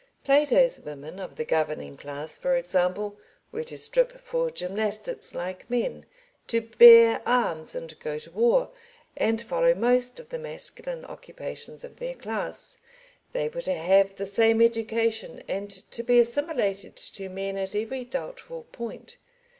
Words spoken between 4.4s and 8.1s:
gymnastics like men, to bear arms and